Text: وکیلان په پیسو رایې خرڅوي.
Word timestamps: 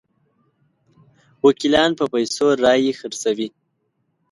وکیلان 1.45 1.91
په 1.99 2.05
پیسو 2.13 2.45
رایې 2.63 2.93
خرڅوي. 2.99 3.47